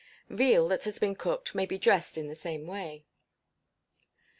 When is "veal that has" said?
0.31-0.97